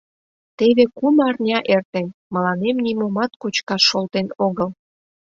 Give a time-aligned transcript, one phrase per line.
[0.57, 4.69] —Теве кум арня эртен, мыланем нимомат кочкаш шолтен огыл.